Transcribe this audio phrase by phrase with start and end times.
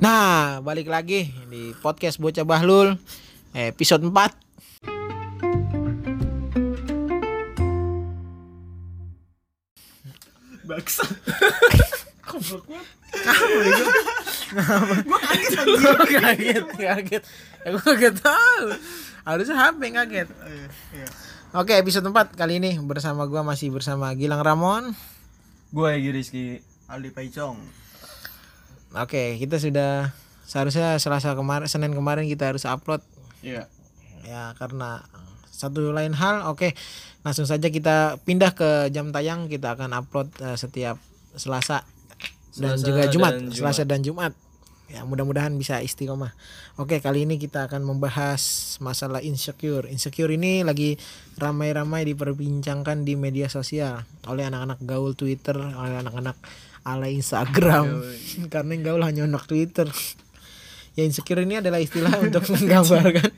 [0.00, 2.96] Nah, balik lagi di podcast Bocah Bahlul
[3.52, 4.32] episode 4.
[10.64, 11.04] Baksa.
[12.24, 12.64] Kamu
[13.60, 13.84] itu.
[15.04, 17.22] Gue kaget kaget, kaget.
[17.68, 18.72] Ya, kaget tahu.
[19.28, 20.28] Harusnya HP kaget.
[20.96, 21.08] Iya.
[21.52, 24.96] Oke, episode 4 kali ini bersama gua masih bersama Gilang Ramon.
[25.76, 26.44] Gue Egi Rizky
[26.88, 27.79] Aldi Paicong.
[28.90, 30.10] Oke, kita sudah
[30.42, 32.98] seharusnya Selasa kemarin Senin kemarin kita harus upload.
[33.38, 33.70] Iya.
[34.26, 35.06] Ya karena
[35.50, 36.74] satu lain hal oke.
[37.22, 40.98] Langsung saja kita pindah ke jam tayang kita akan upload eh, setiap
[41.38, 41.86] Selasa
[42.58, 43.54] dan Selasa juga Jumat, dan Jumat.
[43.54, 44.32] Selasa dan Jumat.
[44.90, 46.34] Ya mudah-mudahan bisa istiqomah.
[46.74, 49.86] Oke kali ini kita akan membahas masalah insecure.
[49.86, 50.98] Insecure ini lagi
[51.38, 56.34] ramai-ramai diperbincangkan di media sosial oleh anak-anak gaul Twitter oleh anak-anak
[56.86, 58.00] ala Instagram
[58.52, 59.88] karena yang gaul hanya anak Twitter
[60.98, 63.30] ya insecure ini adalah istilah untuk menggambarkan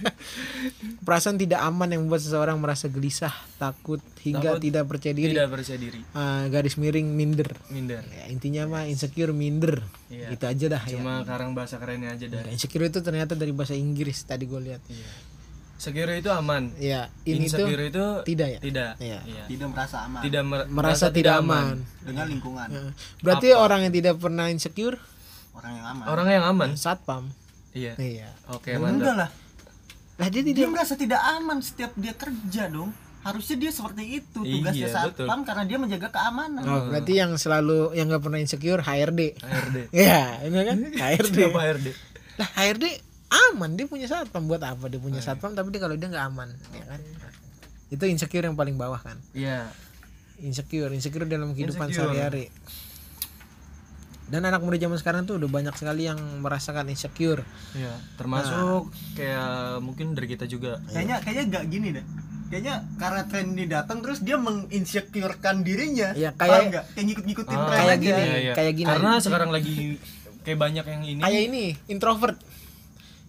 [1.06, 5.34] perasaan tidak aman yang membuat seseorang merasa gelisah, takut hingga Takut, tidak percaya diri.
[5.34, 7.50] Tidak percaya diri Ah, garis miring minder.
[7.74, 9.82] Minder Ya, intinya mah insecure minder.
[10.06, 10.30] Iya.
[10.30, 11.02] Itu aja dah ya.
[11.02, 14.62] Cuma karang bahasa kerennya aja dah Ya, insecure itu ternyata dari bahasa Inggris tadi gue
[14.62, 14.82] lihat.
[14.86, 15.31] Iya
[15.82, 18.58] Secure itu aman Ya, ini tuh Insecure itu tidak ya?
[18.60, 19.20] Tidak Iya.
[19.24, 19.44] Iya.
[19.46, 21.82] Tidak merasa aman Tidak mer- merasa tidak aman.
[22.00, 22.66] dengan lingkungan.
[22.68, 22.82] Ya.
[23.18, 24.94] Berarti orang yang tidak pernah insecure
[25.52, 26.04] Orang yang aman.
[26.06, 27.34] Orang yang aman satpam.
[27.72, 28.30] Iya Iya.
[28.48, 29.30] Oke Ya mantap enggak lah.
[30.14, 32.94] Lah dia Dia tidak merasa tidak aman setiap dia kerja dong.
[33.20, 35.26] Harusnya dia seperti itu tugasnya Iya, betul.
[35.26, 36.62] satpam karena dia menjaga keamanan.
[36.62, 39.20] Oh, berarti yang selalu yang nggak pernah insecure HRD.
[39.36, 41.38] HRD Ya, ini kan HRD.
[41.48, 41.86] HRD?
[42.34, 42.86] Lah HRD
[43.32, 46.48] aman dia punya satpam buat apa dia punya satpam tapi dia kalau dia nggak aman
[46.70, 47.00] ya kan
[47.88, 49.68] itu insecure yang paling bawah kan Iya
[50.38, 52.48] insecure insecure dalam kehidupan sehari-hari
[54.24, 57.44] dan anak muda zaman sekarang tuh udah banyak sekali yang merasakan insecure
[57.74, 62.04] Iya Termasuk kayak mungkin dari kita juga Kayaknya kayaknya enggak gini deh.
[62.48, 66.12] Kayaknya karena tren ini datang terus dia menginsecurekan dirinya.
[66.12, 66.84] Iya, Paham kayak- nggak?
[66.92, 68.04] kayak ngikut-ngikutin Ah, tren kayak aja.
[68.04, 68.22] gini.
[68.22, 68.52] Iya, iya.
[68.52, 68.88] kayak gini.
[68.88, 69.74] Karena sekarang lagi
[70.42, 72.36] kayak banyak yang ini kayak ini introvert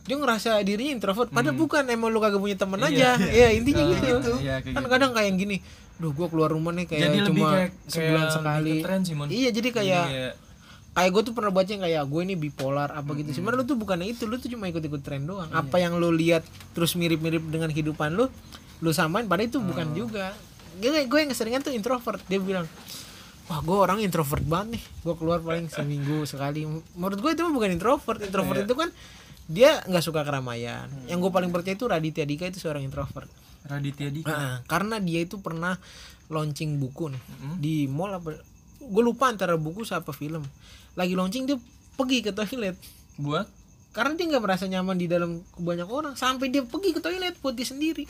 [0.04, 3.16] dia ngerasa dirinya introvert padahal bukan emang lu kagak punya teman Iya.
[3.16, 3.24] aja.
[3.24, 4.34] Ya intinya Ah, gitu.
[4.38, 4.92] iya, kayak kan gitu.
[4.92, 5.58] kadang kayak yang gini
[5.94, 8.74] duh gua keluar rumah nih kayak Jadi cuma kayak, sebulan kayak sekali.
[8.82, 10.52] tren sih, iya jadi kayak Jadi
[10.94, 13.30] kayak gue tuh pernah baca yang kayak gue ini bipolar apa gitu.
[13.32, 15.50] Sebenarnya lu tuh bukannya itu lu tuh cuma ikut-ikut tren doang.
[15.50, 18.30] Apa yang lu lihat terus mirip-mirip dengan kehidupan lu
[18.78, 20.38] lu samain padahal itu bukan juga.
[20.76, 22.70] Gue gue yang keseringan tuh introvert dia bilang
[23.44, 26.62] wah gue orang introvert banget nih gue keluar paling seminggu sekali.
[26.94, 28.90] Menurut gue itu mah bukan introvert introvert itu kan
[29.54, 30.90] dia nggak suka keramaian.
[31.06, 33.30] Yang gue paling percaya itu Raditya Dika itu seorang introvert.
[33.70, 34.34] Raditya Dika?
[34.34, 35.78] Heeh, karena dia itu pernah
[36.32, 37.24] launching buku nih
[37.62, 38.34] di mall apa
[38.82, 40.42] gue lupa antara buku sama film.
[40.98, 41.58] Lagi launching dia
[41.94, 42.76] pergi ke toilet.
[43.22, 43.46] Buat?
[43.94, 47.54] Karena dia nggak merasa nyaman di dalam banyak orang sampai dia pergi ke toilet buat
[47.54, 48.10] dia sendiri.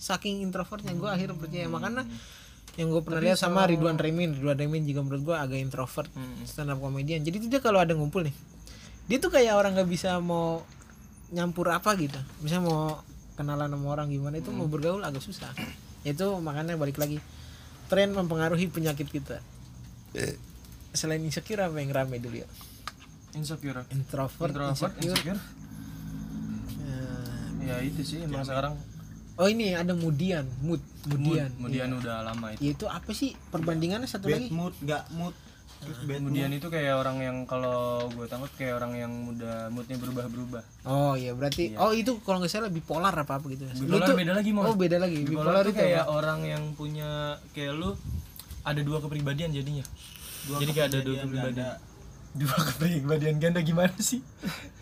[0.00, 1.68] Saking introvertnya gue akhirnya percaya.
[1.68, 2.08] Makanya
[2.80, 4.40] yang gue pernah lihat sama Ridwan Remin.
[4.40, 6.08] Ridwan Remin juga menurut gue agak introvert
[6.48, 7.20] stand up comedian.
[7.20, 8.32] Jadi tuh dia kalau ada ngumpul nih
[9.08, 10.62] dia tuh kayak orang nggak bisa mau
[11.30, 12.18] nyampur apa gitu.
[12.40, 13.00] Bisa mau
[13.36, 15.52] kenalan sama orang gimana itu mau bergaul agak susah.
[16.02, 17.20] Itu makanya balik lagi
[17.88, 19.40] tren mempengaruhi penyakit kita.
[20.90, 22.48] Selain insecure apa yang rame dulu ya?
[23.36, 23.84] Insecure.
[23.92, 25.40] Introvert, Introvert, insecure, insecure.
[26.82, 28.80] Eh, Ya itu sih emang sekarang
[29.38, 31.52] oh ini ada mudian mood mudian.
[31.54, 32.60] Kemudian udah lama itu.
[32.64, 34.48] Ya, itu apa sih perbandingannya satu Bad lagi?
[34.50, 35.36] mood, enggak mood.
[35.78, 37.78] Terus bad Kemudian itu kayak orang yang kalau
[38.08, 40.62] gue tangkap kayak orang yang muda moodnya berubah-berubah.
[40.84, 44.18] oh iya berarti oh itu kalau nggak salah bipolar apa apa gitu Lu Bipolar tuh-
[44.18, 44.64] beda lagi, Mon.
[44.64, 46.12] oh beda lagi Bipolar, bipolar, itu kayak apa?
[46.12, 47.10] orang yang punya
[47.50, 47.94] kayak lu
[48.60, 49.84] ada dua kepribadian jadinya.
[50.50, 51.76] Jadi kayak ada dua kepribadian.
[52.30, 54.20] Dua kepribadian ganda gimana sih?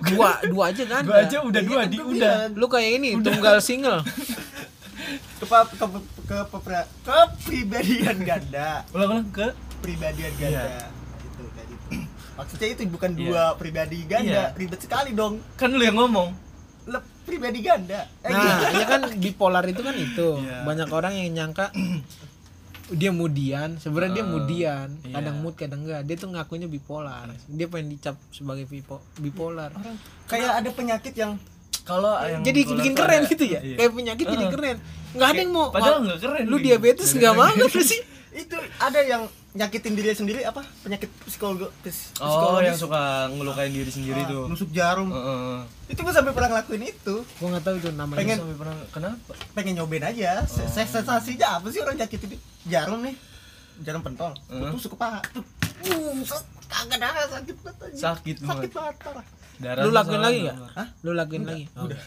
[0.02, 2.50] dua dua aja kan Dua aja udah dua di udah.
[2.50, 4.02] lu kayak ini tunggal single
[5.36, 5.86] ke ke
[6.26, 8.82] ke, ke, kepribadian ganda.
[8.90, 9.46] Ulang-ulang ke
[9.86, 10.66] Pribadian ganda.
[11.22, 11.86] Itu kayak gitu.
[12.38, 13.20] Maksudnya itu bukan Iya.
[13.22, 14.44] dua pribadi ganda, Iya.
[14.52, 15.38] ribet sekali dong.
[15.54, 16.34] kan lu yang ngomong.
[16.86, 18.06] Le, pribadi ganda.
[18.20, 20.62] Eh, nah ya kan bipolar itu kan itu Iya.
[20.62, 21.70] banyak orang yang nyangka
[22.88, 25.10] dia mudian sebenarnya dia mudian iya.
[25.12, 29.74] kadang mood kadang enggak dia tuh ngakunya bipolar dia pengen dicap sebagai bipo- bipolar
[30.24, 31.34] kayak ada penyakit yang
[31.82, 33.76] Kalau yang jadi bikin keren ada- gitu ya Iya.
[33.76, 34.54] kayak penyakit jadi Heeh.
[34.54, 34.76] keren
[35.12, 36.44] nggak ada yang mau Padahal nggak keren.
[36.44, 36.64] lu gitu.
[36.64, 38.00] diabetes nggak mau apa sih
[38.36, 40.60] itu ada yang nyakitin diri sendiri apa?
[40.80, 42.28] Penyakit psikologi pis- Oh,
[42.60, 44.44] yang psikologis suka ngelukain diri sendiri Ah, tuh.
[44.46, 45.08] nusuk jarum.
[45.08, 45.58] Heeh.
[45.86, 47.14] itu gue sampai pernah ngelakuin itu.
[47.34, 49.32] Gua nggak tahu itu namanya Pengen- Sampai pernah kenapa?
[49.54, 50.30] pengen nyobain aja.
[50.44, 53.16] Se- se- sensasinya apa sih orang nyakitin jarum nih?
[53.80, 54.32] Jarum pentol.
[54.46, 54.70] Heeh.
[54.70, 55.20] tusuk ke paha.
[55.30, 55.44] Tuh.
[55.86, 56.20] Uh,
[56.66, 58.00] kagak ada sakit banget anjing.
[58.00, 59.26] sakit sakit banget banget parah.
[59.56, 60.56] Darah lu lakuin lagi nggak?
[60.74, 60.86] Hah?
[61.00, 61.64] lu lakuin lagi?
[61.72, 61.86] Oh.
[61.86, 62.00] udah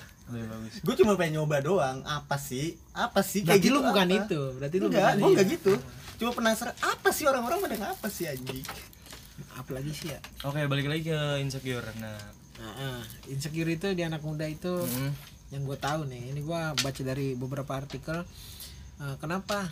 [0.79, 1.97] gue cuma pengen nyoba doang.
[2.03, 2.77] Apa sih?
[2.91, 4.17] Apa sih berarti gitu lu bukan apa?
[4.19, 4.41] itu.
[4.53, 5.73] Berarti lu enggak bukan gue enggak gitu
[6.19, 8.61] cuma penasaran apa sih orang-orang pada ngapa sih anjing?
[9.55, 10.19] Apalagi sih ya?
[10.43, 11.87] Oke balik lagi ke insecure.
[11.97, 12.19] Nah.
[12.59, 13.01] Nah, ah,
[13.31, 15.11] insecure itu di anak muda itu mm,
[15.55, 16.35] yang gue tahu nih.
[16.35, 18.27] Ini gue baca dari beberapa artikel.
[18.99, 19.71] Eh, kenapa?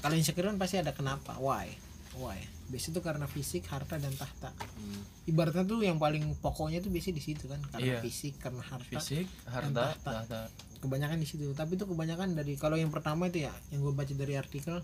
[0.00, 1.36] Kalau insecure kan pasti ada kenapa.
[1.36, 1.68] Why?
[2.16, 2.40] Why?
[2.72, 4.52] Biasanya itu karena fisik harta dan tahta.
[5.28, 7.60] Ibaratnya tuh yang paling pokoknya tuh biasanya di situ kan.
[7.68, 8.00] Karena Iya.
[8.00, 10.10] fisik karena harta fisik harta tahta.
[10.24, 10.40] tahta.
[10.80, 11.52] Kebanyakan di situ.
[11.52, 14.80] Tapi itu kebanyakan dari kalau yang pertama itu ya yang gue baca dari artikel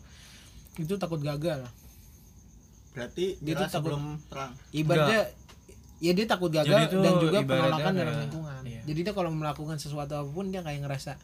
[0.79, 1.63] itu takut gagal.
[2.95, 4.53] Berarti Dia tuh takut- sebelum perang.
[4.71, 5.23] ibaratnya
[6.03, 8.61] ya dia takut gagal Jadi itu dan juga penolakan dalam lingkungan.
[8.67, 8.83] iya.
[8.85, 11.17] jadi dia kalau melakukan sesuatu apa pun dia kayak ngerasa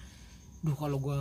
[0.64, 1.20] duh kalau gua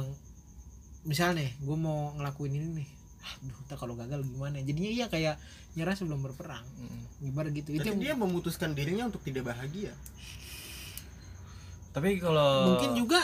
[1.03, 2.89] misalnya nih gue mau ngelakuin ini nih
[3.19, 4.63] ah duh ntar kalau gagal gimana?
[4.63, 5.35] Jadinya iya kayak
[5.75, 6.63] nyerah sebelum berperang.
[6.79, 7.29] Mm.
[7.35, 7.75] ibarat gitu.
[7.75, 9.91] Itu Berarti dia memutuskan dirinya untuk tidak bahagia.
[11.91, 13.19] Tapi kalau mungkin juga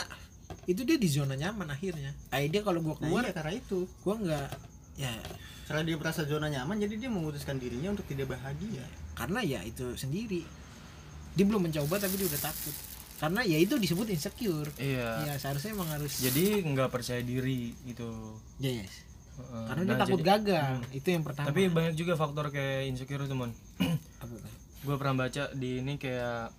[0.68, 2.12] itu dia di zona nyaman akhirnya.
[2.28, 3.88] Dia kalau gua nah, keluar iya karena itu.
[4.04, 4.48] gua nggak
[4.96, 5.12] ya.
[5.66, 8.86] Karena dia merasa zona nyaman jadi dia memutuskan dirinya untuk tidak bahagia.
[9.12, 10.46] Karena ya itu sendiri.
[11.32, 12.74] Dia belum mencoba tapi dia udah takut.
[13.16, 14.70] Karena ya itu disebut insecure.
[14.76, 15.24] Iya.
[15.24, 18.08] Ya seharusnya emang harus jadi nggak percaya diri gitu.
[18.56, 19.04] Yes.
[19.36, 19.64] Heeh.
[19.68, 20.72] karena Nah, dia takut jadi- gagal.
[20.94, 21.46] Itu yang pertama.
[21.46, 23.52] Tapi banyak juga faktor kayak insecure teman
[24.86, 26.54] gue pernah baca di ini kayak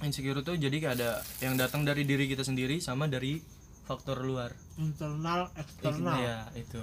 [0.00, 1.10] insecure tuh jadi kayak ada
[1.40, 3.42] yang datang dari diri kita sendiri sama dari
[3.82, 4.54] faktor luar.
[4.76, 6.16] Internal eksternal.
[6.16, 6.80] ya itu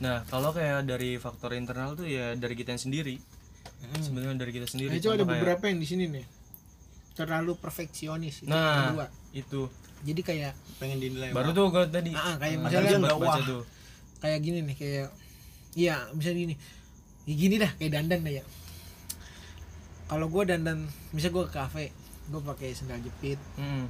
[0.00, 3.16] nah kalau kayak dari faktor internal tuh ya dari kita yang sendiri.
[3.80, 3.96] Hmm.
[3.96, 6.24] sebenarnya dari kita sendiri Nah, itu ada kayak- beberapa yang di sini nih.
[7.12, 9.06] Terlalu perfeksionis itu nah kedua.
[9.30, 9.62] itu.
[10.00, 13.40] Jadi kayak pengen dinilai baru tuh gue tadi ah, kayak Padahal misalnya sempat nggak baca
[13.42, 13.62] tuh.
[14.18, 15.08] Kayak gini nih kayak
[15.74, 16.54] iya misalnya gini.
[17.22, 18.44] Ya gini dah kayak dandan dah ya.
[20.06, 20.78] Kalau gue dandan
[21.12, 21.84] misalnya gue ke kafe
[22.26, 23.38] gue pakai sandal jepit.
[23.56, 23.86] Mm.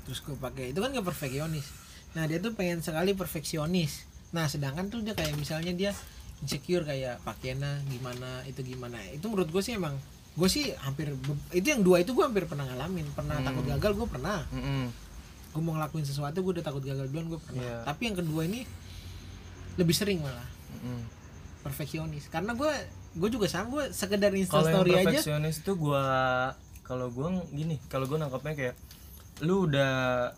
[0.00, 1.66] terus gue pakai itu kan gak perfeksionis.
[2.12, 5.90] Nah dia tuh pengen sekali perfeksionis nah sedangkan tuh dia kayak misalnya dia
[6.38, 9.98] insecure kayak pakaiannya gimana itu gimana itu menurut gue sih emang
[10.32, 11.10] gue sih hampir
[11.50, 13.44] itu yang dua itu gue hampir pernah ngalamin pernah Hmm.
[13.44, 14.86] takut gagal gue pernah Mm-mm.
[15.50, 17.78] gue mau ngelakuin sesuatu gue udah takut gagal duluan gue pernah Iya.
[17.84, 18.62] tapi yang kedua ini
[19.76, 21.02] lebih sering malah Mm-mm.
[21.60, 22.72] perfeksionis karena gue
[23.12, 26.04] gue juga sama gue sekedar instastory aja perfeksionis itu gua
[26.80, 28.74] kalau gua gini kalau gua nangkapnya kayak
[29.40, 30.30] lu udah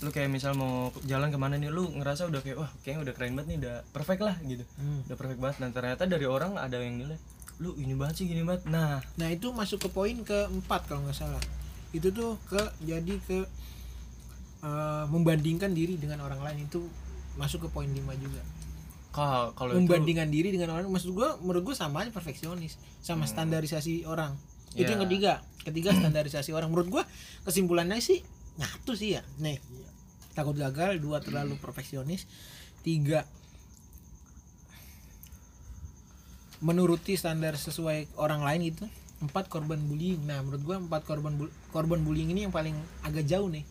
[0.00, 3.12] lu kayak misal mau jalan ke mana nih lu ngerasa udah kayak wah kayaknya udah
[3.12, 5.04] keren banget nih udah perfect lah gitu Hmm.
[5.04, 7.20] udah perfect banget dan ternyata dari orang ada yang nilai
[7.58, 11.12] lu ini banget sih gini banget nah Nah itu masuk ke poin keempat kalau nggak
[11.14, 11.42] salah.
[11.90, 13.44] Itu tuh ke jadi ke
[14.60, 16.80] eh, membandingkan diri dengan orang lain itu
[17.36, 18.40] masuk ke poin lima juga.
[19.10, 23.26] kalau kalau itu Membandingkan diri dengan orang maksud gua menurut gua sama aja perfeksionis sama
[23.26, 24.32] standarisasi orang.
[24.72, 24.96] Itu yang Hmm.
[24.96, 25.04] Ya.
[25.04, 25.32] ketiga.
[25.60, 26.70] Ketiga standarisasi orang.
[26.70, 27.02] Menurut gua
[27.42, 28.22] kesimpulannya sih
[28.56, 29.22] nyatu sih ya.
[29.36, 29.58] Nih.
[30.40, 32.24] Takut gagal, dua terlalu perfeksionis,
[32.80, 33.28] tiga
[36.60, 38.84] menuruti standar sesuai orang lain gitu
[39.20, 40.24] empat korban bullying.
[40.24, 43.64] Nah menurut gua empat korban bu- korban bullying ini yang paling agak jauh nih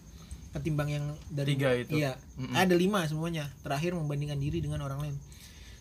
[0.49, 1.97] ketimbang yang dari Tiga itu.
[1.97, 2.17] iya
[2.53, 3.49] ada lima semuanya.
[3.61, 5.15] Terakhir membandingkan diri dengan orang lain.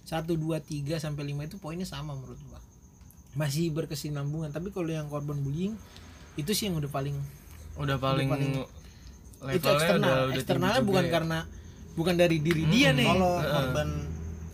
[0.05, 2.61] Satu dua tiga sampai lima itu poinnya sama menurut gua.
[3.37, 4.52] Masih berkesinambungan.
[4.52, 5.76] Tapi kalau yang korban bullying
[6.37, 7.16] itu sih yang udah paling
[7.76, 8.77] udah paling, paling- levelnya
[9.54, 10.02] itu eksternal.
[10.02, 11.11] udah, udah eksternalnya bukan ya.
[11.14, 11.38] karena
[11.95, 13.07] bukan dari diri dia nih.
[13.07, 13.88] Kalau korban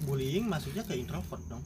[0.04, 1.62] bullying maksudnya ke introvert dong.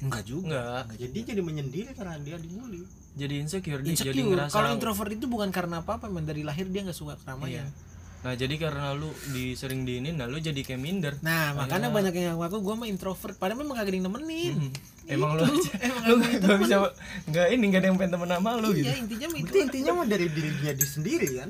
[0.00, 0.44] Enggak juga.
[0.48, 0.84] Enggak.
[1.00, 2.84] Jadi jadi menyendiri karena dia dibully.
[3.16, 4.28] Jadi insecure, dia jadi insecure.
[4.28, 7.64] ngerasa kalau introvert itu bukan karena apa apa dari lahir dia nggak suka keramaian.
[7.64, 7.95] Iya.
[8.26, 12.10] Nah jadi karena lu di sering diinin nah lu jadi kayak minder Nah, makanya banyak
[12.12, 13.38] yang ngaku gue mah introvert.
[13.38, 14.74] Padahal memang gak ada yang nemenin.
[15.06, 16.76] emang lu aja Emang lu nggak bisa
[17.24, 19.54] nggak ini nggak ada yang pengen temen sama lu gitu Iya, intinya mah itu.
[19.56, 21.48] intinya mah dari diri dia di sendiri kan.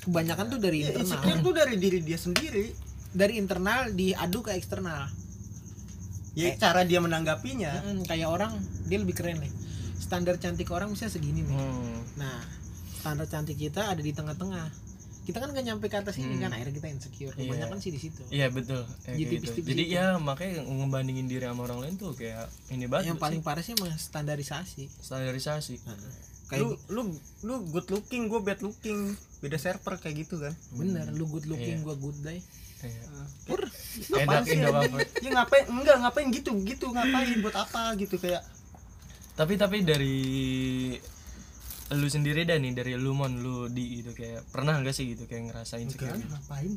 [0.00, 1.04] Kebanyakan tuh dari ya, internal.
[1.04, 2.64] insecure tuh dari diri dia sendiri
[3.12, 5.12] Dari internal diadu ke eksternal.
[6.32, 8.52] ya cara dia menanggapinya Mm-mm, Kayak orang
[8.84, 9.52] dia lebih keren nih.
[9.96, 11.50] Standar cantik orang bisa segini nih.
[11.50, 12.00] Hmm.
[12.14, 12.40] Nah,
[12.94, 14.68] standar cantik kita ada di tengah-tengah.
[15.26, 17.34] Kita kan gak nyampe ke atas ini kan, akhirnya kita insecure.
[17.34, 18.22] Kebanyakan sih di situ.
[18.30, 18.86] Iya betul.
[19.04, 19.50] Ya, Jadi gitu.
[19.66, 19.96] Jadi gitu.
[19.98, 23.10] ya makanya ngebandingin diri sama orang lain tuh kayak ini banget.
[23.10, 23.46] Yang paling sih.
[23.46, 24.84] parah sih emang standarisasi.
[25.02, 25.74] standarisasi.
[26.46, 27.02] Kayak lu lu
[27.42, 31.82] lu good looking gue bad looking beda server kayak gitu kan bener, lu good looking,
[31.82, 31.84] Iya.
[31.84, 32.38] gua good day.
[32.80, 33.02] Iya.
[33.44, 33.60] Pur,
[34.14, 34.98] Enak Indo apa?
[35.26, 38.46] ya ngapain enggak ngapain gitu gitu ngapain buat apa gitu kayak
[39.34, 40.16] Tapi tapi dari
[41.88, 45.22] lu sendiri dah nih dari lu mon lu di itu kayak pernah nggak sih gitu
[45.24, 46.10] kayak ngerasain insecure?
[46.10, 46.72] enggak ngapain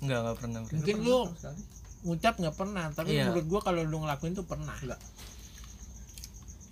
[0.00, 0.58] Enggak enggak pernah.
[0.60, 0.74] berarti.
[0.76, 1.18] Mungkin lu
[2.00, 3.28] ngucap nggak pernah, tapi Iya.
[3.28, 4.72] menurut gua kalau lu ngelakuin tuh pernah.
[4.78, 5.00] enggak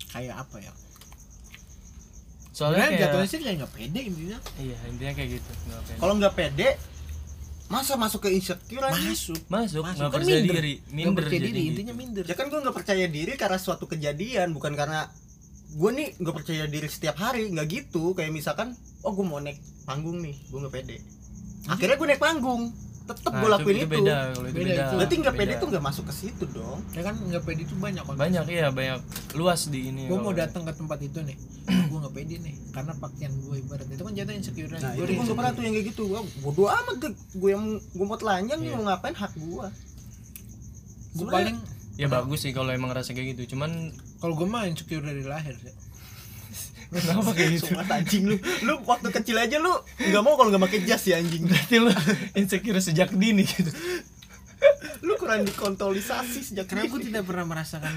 [0.09, 0.73] kayak apa ya
[2.49, 5.97] soalnya kayak jatuhnya sih kayak nggak pede intinya iya intinya kayak gitu nggak pede.
[6.01, 6.69] kalau nggak pede
[7.69, 10.55] masa masuk ke insecure aja masuk masuk masuk nggak kan percaya minder.
[10.57, 11.69] diri minder percaya jadi diri gitu.
[11.71, 15.07] intinya minder ya kan gue nggak percaya diri karena suatu kejadian bukan karena
[15.71, 18.11] gue nih nggak percaya diri setiap hari nggak gitu.
[18.11, 20.97] Kayak misalkan oh gue mau naik panggung nih gue nggak pede.
[21.65, 22.73] Akhirnya gue naik panggung.
[23.05, 24.73] Tetep Nah, gue lakuin itu, beda kalau itu Beda beda.
[24.79, 24.93] itu.
[24.95, 26.77] berarti nggak pede tuh nggak masuk ke situ dong.
[26.93, 28.21] Ya kan nggak pede itu banyak konteksnya.
[28.21, 28.99] banyak iya banyak.
[29.33, 31.33] Luas di ini gue mau datang ke tempat itu nih
[31.89, 34.69] gue nggak pede nih karena pakaian gue ibarat itu kan jatuh insecure.
[34.71, 36.03] Nah Gua itu gue nggak pernah tuh yang kayak gitu.
[36.07, 38.69] Wah, bodo amat deh gue yang gue mau telanjang Iya.
[38.71, 39.67] mau ngapain hak gue
[41.11, 41.57] gue paling
[41.95, 43.57] ya bagus sih kalau emang rasa kayak gitu.
[43.57, 45.75] Cuman kalau gue mah insecure dari lahir sih
[46.93, 47.65] kenapa kayak gitu?
[47.73, 48.35] Sumpah anjing lu.
[48.65, 51.45] Lu waktu kecil aja lu nggak mau kalau nggak pakai jas ya anjing.
[51.45, 51.93] Berarti lu
[52.33, 53.69] insecure sejak dini gitu.
[55.05, 57.93] Lu kurang dikontrolisasi sejak karena gue tidak pernah merasakan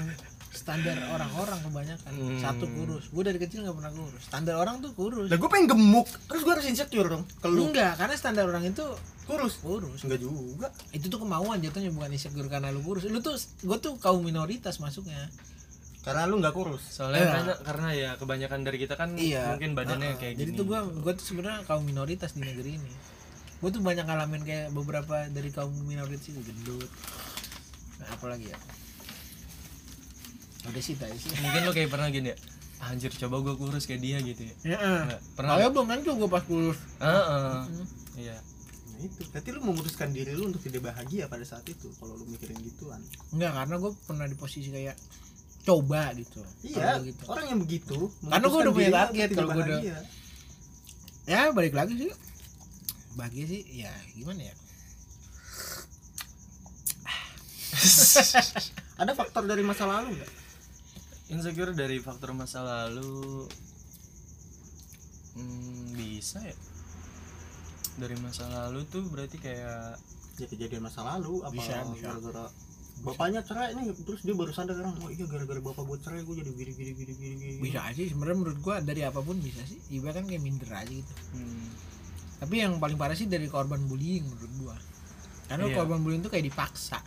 [0.53, 2.11] standar orang-orang kebanyakan.
[2.13, 2.39] Hmm.
[2.39, 3.09] satu kurus.
[3.09, 4.21] Gue dari kecil nggak pernah kurus.
[4.29, 5.27] Standar orang tuh kurus.
[5.27, 6.07] Lah gue pengen gemuk.
[6.29, 7.73] Terus gue harus insecure dong ke lu.
[7.73, 8.85] Enggak karena standar orang itu
[9.25, 9.57] kurus?
[9.57, 10.05] kurus.
[10.05, 10.69] Enggak juga.
[10.93, 13.09] Itu tuh kemauan jatuhnya bukan insecure karena lu kurus.
[13.09, 15.33] Lu tuh gue tuh kaum minoritas masuknya
[16.03, 16.83] karena lu nggak kurus.
[16.83, 17.31] Soalnya Iya.
[17.31, 19.55] karena, karena ya kebanyakan dari kita kan iya.
[19.55, 20.19] mungkin badannya Uh-uh.
[20.19, 20.59] kayak jadi gini.
[20.59, 22.93] tuh gue gue tuh sebenarnya kaum minoritas di negeri ini.
[23.63, 26.91] Gue tuh banyak ngalamin kayak beberapa dari kaum minoritas itu gendut.
[28.03, 28.57] Nah, apalagi ya?
[30.67, 31.31] Udah sih tadi sih.
[31.39, 32.37] Mungkin lo kayak pernah gini ya
[32.83, 34.75] anjir coba gue kurus kayak dia gitu ya.
[34.75, 35.55] Ya Nggak, pernah.
[35.55, 36.79] Pernah belum kan tuh gue pas kurus.
[36.99, 37.55] Heeh.
[37.63, 37.85] Hmm.
[38.19, 38.37] iya.
[38.91, 39.21] Nah itu.
[39.31, 42.99] Berarti lu memutuskan diri lu untuk tidak bahagia pada saat itu kalau lu mikirin gituan?
[43.31, 44.95] Enggak karena gue pernah di posisi kayak
[45.63, 47.23] coba gitu iya gitu.
[47.25, 49.97] orang yang begitu Karena gua udah punya target kalau gua tidak udah- bahagia.
[51.23, 52.11] ya balik lagi sih
[53.13, 54.55] bahagia sih ya gimana ya
[59.01, 60.31] ada faktor dari masa lalu nggak
[61.31, 63.47] insecure dari faktor masa lalu
[65.33, 66.55] hmm, bisa ya
[67.97, 69.97] dari masa lalu tuh berarti kayak
[70.33, 72.09] ya kejadian masa lalu apa Bisa, bisa.
[72.09, 72.45] gara-gara
[73.03, 76.35] bapaknya cerai nih terus dia baru sadar kan oh iya gara-gara bapak gue cerai gue
[76.39, 79.35] jadi gini gini gini gini gini bisa aja sih sebenarnya menurut gue dari apa pun
[79.37, 79.75] bisa sih.
[79.91, 81.13] Iba kan kayak minder aja gitu.
[81.35, 81.67] Hmm,
[82.39, 84.75] tapi yang paling parah sih dari korban bullying menurut gua.
[85.45, 85.75] Karena Iya.
[85.75, 87.03] korban bullying tuh kayak dipaksa.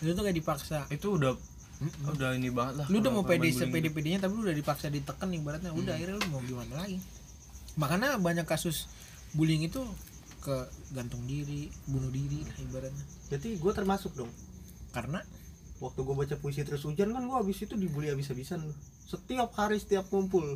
[0.00, 0.88] Itu tuh kayak dipaksa.
[0.88, 1.36] Itu udah
[1.84, 5.28] udah ini banget lah lu udah mau pede sepede pedenya tapi lu udah dipaksa ditekan
[5.28, 5.70] ibaratnya.
[5.70, 5.98] Udah Hmm.
[6.00, 6.96] akhirnya lu mau gimana lagi?
[7.76, 8.88] Makanya banyak kasus
[9.32, 9.84] bullying itu
[10.40, 10.56] ke
[10.92, 13.04] gantung diri bunuh diri lah ibaratnya.
[13.28, 14.32] Jadi gue termasuk dong
[14.94, 15.20] karena
[15.76, 18.62] waktu gue baca puisi terus hujan kan gue habis itu dibully habis-habisan.
[19.04, 20.54] Setiap hari setiap kumpul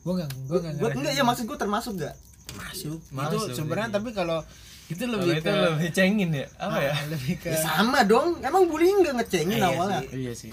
[0.00, 2.14] gua nggak gua nggak gue enggak ya maksud gue termasuk gak
[2.54, 4.38] masuk, Masuk, itu sebenarnya tapi kalau
[4.86, 6.46] itu Kalau lebih itu ke lebih cengin ya?
[6.56, 6.94] Apa ya?
[6.94, 8.38] Ah, lebih ke ya sama dong.
[8.38, 10.00] Emang bullying gak ngecengin Iya awalnya?
[10.00, 10.14] Sih.
[10.16, 10.52] iya sih.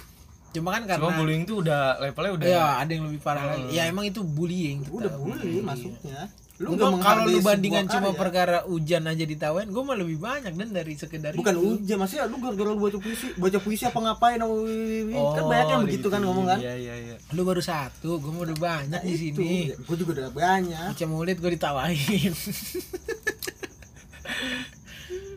[0.52, 3.52] Cuma kan karena cuma bullying tuh udah levelnya udah ya ada yang lebih parah Hmm.
[3.56, 3.78] lagi.
[3.78, 5.22] Ya emang itu bullying udah kita.
[5.22, 5.62] bully bully.
[5.62, 6.20] masuknya
[6.62, 8.20] lu nggak kalau lu bandingan cuma karya.
[8.22, 11.66] perkara hujan aja ditawain gue mah lebih banyak dan dari sekedar bukan itu.
[11.66, 14.38] hujan maksudnya lu gara-gara lu baca puisi baca puisi apa ngapain?
[14.46, 16.62] Oh, kan banyak yang begitu kan ngomong kan?
[16.62, 17.16] iya iya iya.
[17.34, 19.74] Lu baru satu gue mau udah banyak di sini.
[19.82, 20.94] Gue juga udah banyak.
[20.94, 22.34] Baca mulut gue ditawain.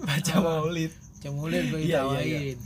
[0.07, 0.93] Baca maulid.
[0.93, 2.57] Baca mulut gue Iya, iya, ditawain.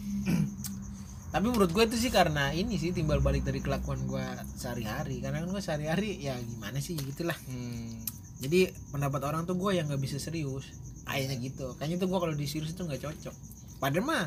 [1.31, 4.27] Tapi menurut gue itu sih karena ini sih timbal balik dari kelakuan gue
[4.59, 5.23] sehari-hari.
[5.23, 7.39] Karena kan gue sehari-hari ya gimana sih gitulah.
[7.47, 8.03] Hmm.
[8.41, 10.65] Jadi pendapat orang tuh gue yang nggak bisa serius.
[11.05, 11.67] Kayaknya gitu.
[11.77, 13.35] Kayaknya tuh gue kalau di serius itu nggak cocok.
[13.77, 14.25] Padahal mah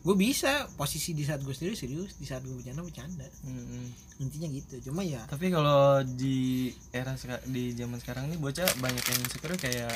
[0.00, 0.68] gue bisa.
[0.74, 2.12] Posisi di saat gue serius serius.
[2.14, 3.24] Di saat gue bercanda bercanda.
[3.42, 3.88] Hmm.
[4.20, 4.74] intinya gitu.
[4.84, 9.90] Cuma ya tapi kalau di era di zaman sekarang nih bocah banyak yang insecure kayak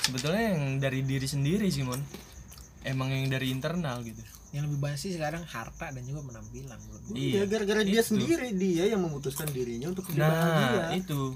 [0.00, 1.98] sebetulnya yang dari diri sendiri sih mon.
[2.80, 4.20] Emang yang dari internal gitu.
[4.50, 7.94] yang lebih banyak sih sekarang harta dan juga penampilan menurut gue Iya, gara-gara itu.
[7.94, 10.98] dia sendiri dia yang memutuskan dirinya untuk nah bahagia.
[10.98, 11.30] itu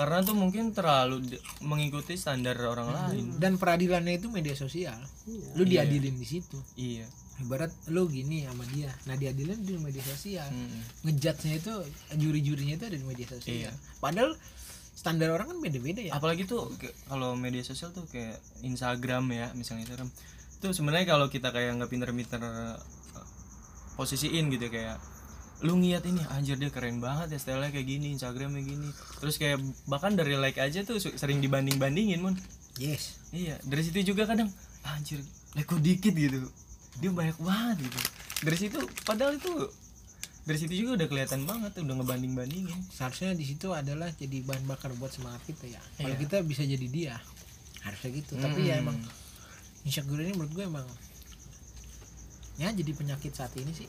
[0.00, 3.36] karena tuh mungkin terlalu mengikuti standar orang lain.
[3.36, 4.96] Dan peradilannya itu media sosial.
[5.28, 5.60] Iya.
[5.60, 5.84] lu Iya.
[5.84, 6.56] diadilin di situ.
[6.72, 7.04] Iya.
[7.44, 8.88] Ibarat lu gini sama dia.
[9.04, 10.48] Nah diadilin di media sosial.
[10.48, 10.80] Hmm.
[11.04, 11.72] ngejudge-nya itu
[12.16, 13.68] juri-jurinya itu ada di media sosial.
[13.68, 13.72] Iya.
[14.00, 14.32] padahal
[14.96, 16.16] standar orang kan beda-beda ya.
[16.16, 16.72] Apalagi tuh
[17.04, 20.08] kalau media sosial tuh kayak Instagram ya misalnya Instagram.
[20.64, 22.76] Tuh sebenarnya kalau kita kayak nggak pinter-pinter eh,
[24.00, 24.96] posisiin gitu kayak
[25.60, 28.88] lu ngeliat ini anjir dia keren banget ya stylenya kayak gini Instagramnya gini.
[29.20, 32.34] Terus kayak bahkan dari like aja tuh sering dibanding bandingin mon
[32.80, 33.20] yes.
[33.30, 34.48] Iya dari situ juga kadang
[34.82, 35.20] anjir
[35.52, 36.48] like kok dikit gitu.
[36.96, 37.98] Dia banyak banget gitu.
[38.40, 39.52] Dari situ padahal itu
[40.48, 44.64] dari situ juga udah kelihatan banget udah ngebanding bandingin seharusnya di situ adalah jadi bahan
[44.64, 45.82] bakar buat semangat kita ya.
[46.00, 46.20] Kalau Iya.
[46.24, 47.14] kita bisa jadi dia
[47.84, 48.32] harusnya gitu.
[48.40, 48.96] Tapi ya emang
[49.84, 50.88] insecure ini menurut gue emang
[52.56, 53.88] ya jadi penyakit saat ini sih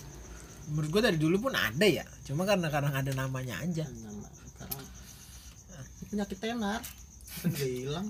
[0.69, 2.05] menurut gue dari dulu pun ada ya.
[2.27, 3.85] Cuma karena kadang ada namanya aja.
[3.87, 4.27] Nama,
[4.59, 4.81] karena
[6.11, 6.81] penyakit tenar.
[7.47, 8.07] Udah hilang.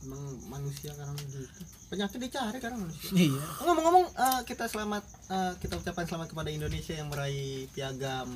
[0.00, 1.44] Emang manusia sekarang gitu.
[1.92, 3.12] Penyakit dicari karena manusia.
[3.12, 3.42] Iya.
[3.62, 8.32] Ngomong-ngomong eh, kita selamat eh, kita ucapkan selamat kepada Indonesia yang meraih piagam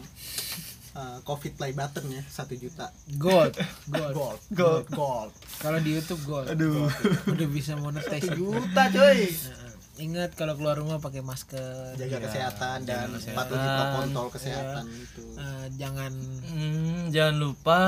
[0.92, 2.92] eh, COVID play button ya satu juta.
[3.16, 3.56] Gold.
[3.88, 4.12] Gold.
[4.12, 4.40] Gold.
[4.52, 4.86] Gold.
[4.92, 5.32] Gold.
[5.56, 6.52] Kalau di YouTube gold.
[6.52, 6.84] Aduh.
[7.32, 8.28] Udah bisa monetize.
[8.28, 9.63] Satu juta coy Nah,
[9.96, 13.92] ingat kalau keluar rumah pakai masker jaga Iya, kesehatan dan patuhi kesehatan.
[14.04, 16.12] protokol kesehatan itu Eh, jangan
[16.44, 17.78] Hmm, jangan lupa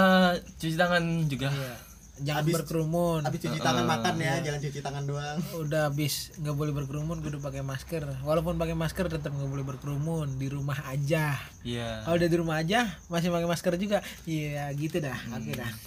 [0.53, 1.49] cuci tangan juga.
[1.49, 1.75] Iya,
[2.21, 3.21] jangan Habis- berkerumun.
[3.23, 5.39] habis cuci tangan makan ya jangan cuci tangan doang.
[5.57, 8.03] Udah habis nggak boleh berkerumun kudu pakai masker.
[8.21, 11.35] Walaupun pakai masker tetap nggak boleh berkerumun di rumah aja.
[11.63, 12.03] Iya.
[12.03, 13.99] Kalau udah di rumah aja masih pakai masker juga.
[14.23, 15.19] Iya gitu dah.
[15.33, 15.71] Oke dah.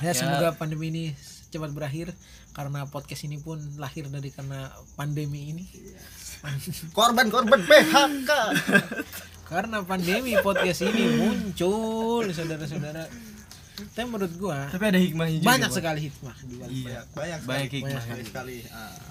[0.00, 0.12] Ya, Ya.
[0.16, 1.04] semoga pandemi ini
[1.54, 2.10] cepat berakhir
[2.50, 5.64] karena podcast ini pun lahir dari karena pandemi ini.
[6.90, 8.30] Korban-korban PHK
[9.46, 13.06] karena pandemi podcast ini muncul saudara-saudara.
[13.74, 17.66] Tapi menurut gua tapi ada hikmahnya juga banyak sekali hikmah di balik iya banyak banyak
[17.66, 19.02] sekali, hikmah sekali sekali Ah,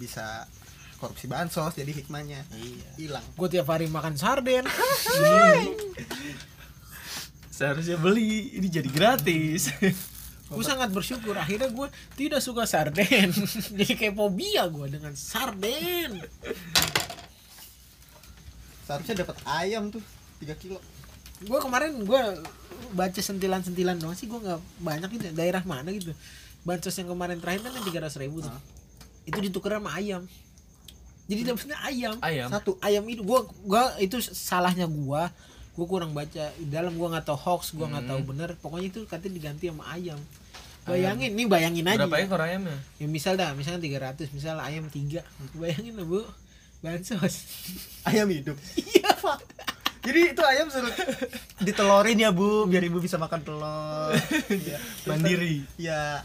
[0.00, 0.48] bisa
[0.96, 2.40] korupsi bansos jadi hikmahnya.
[2.56, 2.90] Iya.
[2.96, 3.24] Hilang.
[3.36, 4.64] Gua tiap hari makan sarden.
[7.58, 9.74] Seharusnya beli ini jadi gratis
[10.48, 13.28] gue sangat bersyukur akhirnya gue tidak suka sarden.
[13.76, 16.24] Jadi kayak fobia gue dengan sarden.
[18.88, 20.00] Seharusnya dapat ayam tuh
[20.40, 20.80] 3 kilo.
[21.44, 22.22] Gue kemarin gue
[22.96, 25.24] baca sentilan-sentilan doang sih gue nggak banyak gitu.
[25.36, 26.16] Daerah mana gitu.
[26.64, 28.52] Bansos yang kemarin terakhir kan yang tiga ribu tuh.
[29.28, 30.24] Itu ditukar sama ayam.
[31.28, 32.16] Jadi dapetnya ayam.
[32.24, 32.48] Ayam.
[32.48, 35.28] Satu ayam itu gua gua itu salahnya gua
[35.78, 39.00] gua kurang baca di dalam gua nggak tahu hoax gua nggak tahu bener pokoknya itu
[39.06, 40.18] katanya diganti sama ayam.
[40.88, 42.08] Bayangin nih bayangin aja.
[42.08, 42.74] Berapa ekor ayamnya?
[42.98, 45.22] Ya misal dah misalnya 300 misal ayam 3
[45.54, 46.26] bayangin lah bu.
[46.78, 47.34] Bansos.
[48.08, 48.54] Ayam hidup.
[48.98, 49.38] Iya pak.
[49.98, 50.94] Jadi itu ayam suruh
[51.60, 54.14] ditelorin ya bu biar ibu bisa makan telur.
[54.70, 54.78] Ya.
[55.04, 55.66] mandiri.
[55.76, 56.22] Ya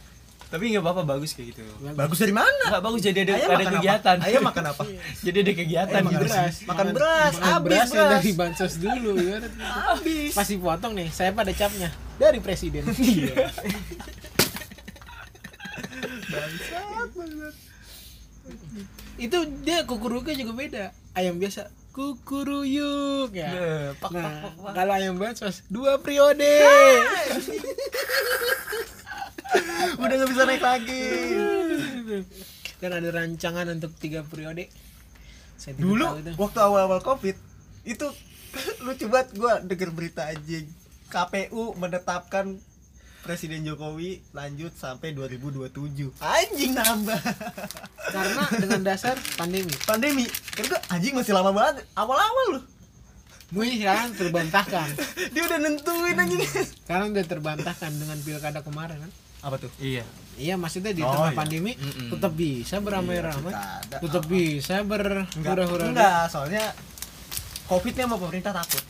[0.54, 1.66] tapi nggak apa-apa bagus kayak gitu.
[1.98, 2.22] Bagus.
[2.22, 2.66] Dari mana?
[2.70, 4.28] Nggak bagus jadi ada ayam ada kegiatan apa?
[4.30, 4.84] ayam makan apa?
[5.26, 6.56] Jadi ada kegiatan Ayam makan gitu beras.
[6.62, 7.90] Makan beras, makan habis beras.
[7.90, 8.10] beras.
[8.14, 9.38] dari bansos dulu ya.
[9.58, 10.32] Habis.
[10.38, 11.10] Pasti potong nih.
[11.10, 11.90] Saya pada capnya.
[12.22, 12.86] Dari presiden.
[13.02, 13.50] Iya.
[16.30, 17.56] Bangsat bangsat.
[19.18, 20.86] Itu dia kukuruknya juga beda.
[21.18, 21.74] Ayam biasa.
[21.98, 23.50] Kukuruyuk ya.
[23.50, 24.74] Nah, pak, pak, nah pak, pak.
[24.78, 26.46] kalau ayam bansos dua periode
[29.98, 31.04] udah nggak bisa naik lagi.
[32.82, 34.68] Dan ada rancangan untuk tiga periode.
[35.56, 37.40] Saya dulu waktu awal-awal covid
[37.88, 38.08] itu
[38.86, 40.68] lucu banget gua denger berita anjing
[41.08, 42.60] KPU menetapkan
[43.24, 45.72] Presiden Jokowi lanjut sampai 2027
[46.20, 47.22] anjing nambah.
[48.12, 49.72] Karena dengan dasar pandemi.
[49.88, 50.28] Pandemi.
[50.28, 51.88] Kan gua anjing masih lama banget.
[51.96, 52.64] Awal-awal loh.
[53.54, 54.90] Gue ini sekarang terbantahkan.
[55.34, 56.42] Dia udah nentuin anjing.
[56.84, 59.12] Sekarang udah terbantahkan dengan pilkada kemarin kan
[59.44, 59.72] apa tuh?
[59.78, 60.04] Iya.
[60.34, 61.38] Iya maksudnya di Oh, tengah iya.
[61.38, 62.10] pandemi Mm-mm.
[62.10, 63.98] tetap bisa beramai-ramai pilkada.
[64.00, 64.88] tetap bisa enggak
[65.30, 65.84] berhura-hura.
[65.86, 66.64] enggak soalnya
[67.66, 68.84] covidnya sama pemerintah takut.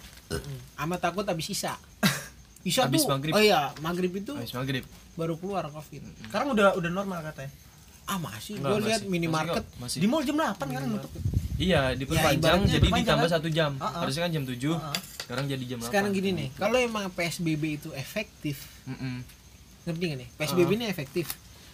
[0.79, 1.75] Amat takut habis isa
[2.63, 3.33] isa Habis tuh maghrib.
[3.33, 4.85] oh iya maghrib itu habis maghrib.
[5.13, 5.99] baru keluar covid.
[6.23, 7.51] Sekarang udah udah normal katanya?
[8.03, 8.57] Ah masih.
[8.57, 9.63] Gue lihat minimarket.
[9.77, 11.11] Masih di mall jam 8 kan nutup
[11.53, 13.35] iya diperpanjang ibaratnya jadi ditambah kan?
[13.37, 13.71] satu jam.
[13.77, 13.91] Ah, ah.
[14.01, 14.95] harusnya kan jam 7 Ah, ah.
[15.21, 19.21] sekarang jadi jam 8 sekarang gini nih kalau emang psbb itu efektif Mm-mm.
[19.83, 20.29] Ngerti gak nih?
[20.33, 21.25] PSBB ini efektif.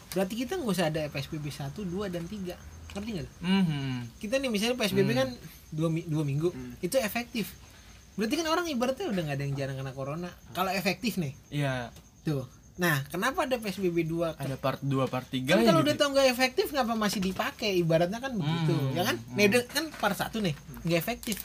[0.10, 2.58] Berarti kita nggak usah ada PSBB 1, 2, dan 3
[2.90, 3.24] ngerti nggak?
[3.24, 3.32] Lu?
[3.40, 3.96] Mhm.
[4.18, 5.30] kita nih misalnya PSBB kan
[5.70, 6.74] dua, mi- dua minggu Hmm.
[6.80, 7.54] itu efektif.
[8.16, 10.30] Berarti kan orang ibaratnya udah nggak ada yang jarang kena corona.
[10.50, 11.38] Kalau efektif nih.
[11.50, 11.94] Iya.
[12.22, 12.50] Tuh.
[12.76, 16.28] Nah kenapa ada PSBB 2 ada part 2 part 3 kan kalau udah tau nggak
[16.28, 17.78] efektif ngapa masih dipakai?
[17.78, 19.16] Ibaratnya kan begitu Hmm, ya kan?
[19.32, 21.38] Nih udah kan part satu nih nggak efektif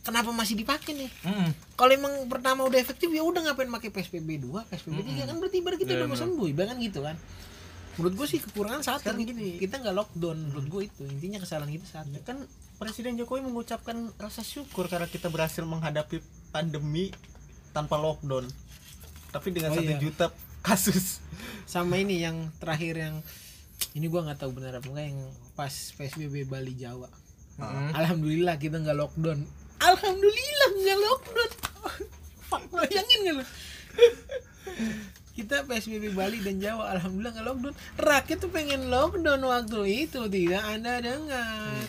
[0.00, 1.10] kenapa masih dipakai nih
[1.74, 5.56] kalau emang pertama udah efektif ya udah ngapain pakai PSBB 2, PSBB 3 kan berarti
[5.58, 6.22] ibarat kita Iya, udah bener.
[6.22, 7.16] sembuh, ibarat kan gitu kan.
[7.90, 11.68] Menurut gue sih kekurangan satu Sekarang gini, kita nggak lockdown menurut gue itu intinya kesalahan
[11.68, 12.08] kita satu.
[12.10, 12.38] Ya kan
[12.76, 17.12] Presiden Jokowi mengucapkan rasa syukur karena kita berhasil menghadapi pandemi
[17.70, 18.48] tanpa lockdown.
[19.28, 20.00] Tapi dengan Oh, satu iya.
[20.00, 21.20] juta kasus.
[21.66, 23.16] Sama ini yang terakhir yang
[23.92, 25.20] ini gua nggak tahu benar apa enggak yang
[25.52, 27.10] pas PSBB Bali Jawa.
[27.58, 27.92] Mm.
[27.92, 29.44] Alhamdulillah kita nggak lockdown.
[29.80, 31.48] Alhamdulillah nggak lockdown.
[32.70, 33.44] Bayangin nggak lu?
[35.30, 40.62] kita PSBB Bali dan Jawa alhamdulillah nggak lockdown rakyat tuh pengen lockdown waktu itu tidak
[40.62, 41.80] anda dengar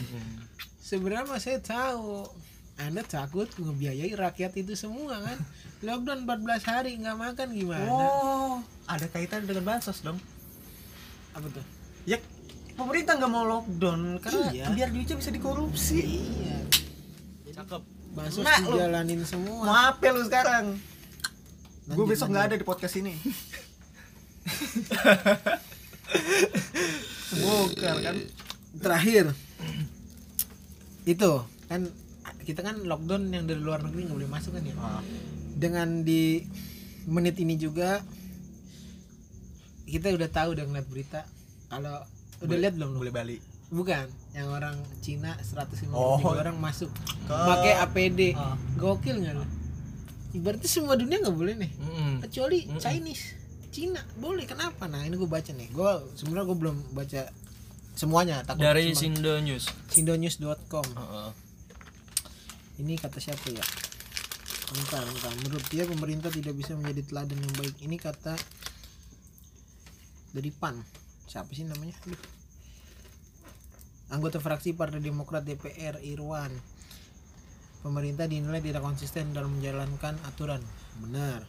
[0.80, 2.32] sebenarnya saya tahu
[2.78, 5.36] anda takut ngebiayai rakyat itu semua kan
[5.82, 10.16] lockdown 14 hari nggak makan gimana Oh, ada kaitan dengan bansos dong.
[11.32, 11.66] apa tuh
[12.04, 12.18] Ya
[12.74, 14.66] pemerintah nggak mau lockdown karena Iya.
[14.72, 16.00] biar duitnya bisa dikorupsi.
[16.24, 16.56] iya
[17.62, 18.76] cakep bansos Nah, lu.
[18.76, 20.66] dijalanin semua Maaf ya lu sekarang.
[21.82, 23.14] Gue Lanjut, besok nggak ada di podcast ini.
[27.32, 28.16] Bokar kan.
[28.82, 29.26] terakhir
[31.04, 31.32] itu
[31.66, 31.82] kan
[32.44, 34.76] kita kan lockdown yang dari luar negeri nggak boleh masuk kan ya
[35.56, 36.46] dengan di
[37.06, 38.02] menit ini juga
[39.88, 41.22] kita udah tahu udah ngeliat berita
[41.68, 42.04] kalau
[42.42, 43.00] udah lihat belum lu?
[43.06, 43.38] Boleh Bali.
[43.72, 46.20] Bukan yang orang Cina 150 Oh.
[46.30, 46.92] orang masuk.
[47.24, 48.60] Ke- pakai APD Ah.
[48.76, 49.46] gokil nggak lu?
[50.34, 51.72] Ibaratnya semua dunia nggak boleh nih.
[51.74, 52.14] Mm-mm.
[52.22, 52.78] kecuali Mm-mm.
[52.78, 53.36] Chinese.
[53.70, 54.44] Cina boleh.
[54.46, 54.86] Kenapa?
[54.86, 55.68] Nah ini gue baca nih.
[55.70, 57.22] Gue sebenarnya gue belum baca
[57.94, 58.36] semuanya.
[58.42, 59.66] Takut dari cuma- Sindo News.
[59.88, 61.30] Sindonews.com Heeh.
[62.78, 63.64] ini kata siapa ya?
[64.70, 65.32] Bentar bentar.
[65.38, 67.76] Menurut dia pemerintah tidak bisa menjadi teladan yang baik.
[67.78, 68.36] Ini kata
[70.32, 70.80] dari PAN.
[71.26, 71.96] Siapa sih namanya?
[72.02, 72.20] Aduh.
[74.12, 76.52] Anggota fraksi Partai Demokrat DPR Irwan
[77.82, 80.62] pemerintah dinilai tidak konsisten dalam menjalankan aturan
[81.02, 81.44] benar.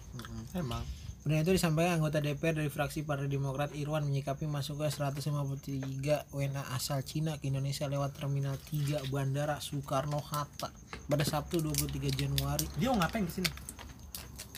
[0.57, 0.81] Emang.
[1.23, 6.99] Benar itu disampaikan anggota DPR dari fraksi Partai Demokrat Irwan menyikapi masuknya 153 WNA asal
[7.07, 10.75] Cina ke Indonesia lewat Terminal 3 Bandara Soekarno-Hatta
[11.07, 12.67] pada Sabtu 23 Januari.
[12.75, 13.51] Dia mau ngapain di sini?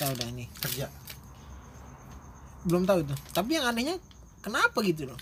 [0.00, 0.48] Tahu dah ini.
[0.56, 0.88] Kerja.
[2.64, 3.14] Belum tahu itu.
[3.36, 4.00] Tapi yang anehnya
[4.40, 5.20] kenapa gitu loh?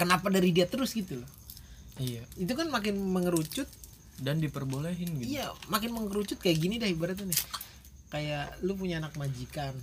[0.00, 1.35] Kenapa dari dia terus gitu loh?
[1.98, 3.66] Iya Itu kan makin mengerucut.
[4.16, 7.40] dan diperbolehin gitu Iya, makin mengerucut kayak gini dah ibaratnya nih.
[8.08, 9.76] Kayak lu punya anak majikan.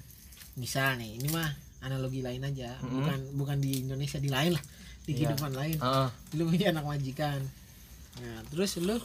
[0.54, 1.46] Misal nih, ini mah
[1.80, 2.98] analogi lain aja, Mm-mm.
[2.98, 4.64] bukan bukan di Indonesia di lain lah,
[5.02, 5.18] di Iya.
[5.30, 5.78] kehidupan lain.
[5.78, 6.10] Heeh.
[6.34, 7.46] Lu punya anak majikan.
[8.16, 8.98] Nah, terus lu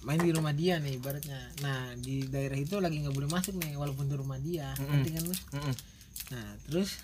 [0.00, 1.40] main di rumah dia nih ibaratnya.
[1.60, 4.68] Nah, di daerah itu lagi nggak boleh masuk nih walaupun di rumah dia.
[4.74, 5.00] Mm-mm.
[5.00, 5.36] Ngerti kan lu?
[5.54, 5.74] Mm-mm.
[6.30, 7.00] Nah, terus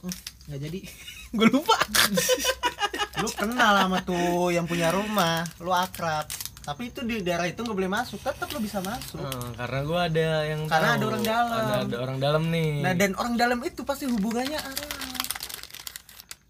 [0.00, 0.12] oh,
[0.46, 0.80] nggak jadi.
[1.36, 1.76] Gue lupa.
[3.18, 6.26] Lu kenal sama tuh yang punya rumah, lu akrab.
[6.68, 9.18] Tapi itu di daerah itu nggak boleh masuk, tetap lu bisa masuk.
[9.24, 10.96] Heeh, karena gua ada yang Karena tahu.
[11.00, 11.56] ada orang dalam.
[11.56, 14.92] ada, ada orang dalam nih Nah, dan orang dalam itu pasti hubungannya erat.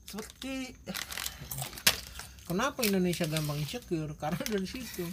[0.08, 0.74] Seperti
[2.48, 4.16] Kenapa Indonesia gampang insecure?
[4.16, 5.04] Karena dari situ.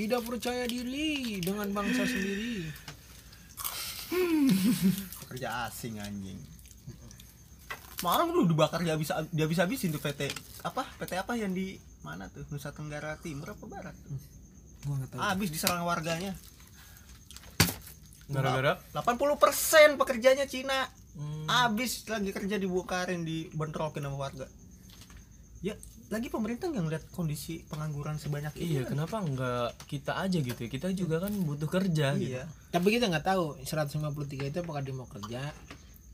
[0.00, 2.64] Tidak percaya diri dengan bangsa sendiri.
[5.20, 6.40] pekerja asing anjing.
[8.00, 10.32] Kemarin lu dibakar dia bisa dia bisa habisin tuh PT
[10.64, 12.48] apa PT apa yang di mana tuh?
[12.48, 14.16] Nusa Tenggara Timur apa Barat tuh?
[14.88, 15.20] Gua nggak tahu.
[15.20, 16.32] habis diserang warganya.
[18.30, 18.78] Gara-gara?
[18.96, 20.88] 80% pekerjanya Cina.
[21.10, 21.42] Hmm.
[21.50, 24.46] habis lagi kerja dibongkarin dibentrokin sama warga.
[25.60, 25.74] Ya
[26.10, 30.70] lagi pemerintah nggak ngeliat kondisi pengangguran sebanyak ini iya kenapa enggak kita aja gitu ya?
[30.70, 32.34] Kita juga kan butuh kerja gitu.
[32.34, 35.50] Iya Tapi kita nggak tahu 153 itu apakah dia mau kerja,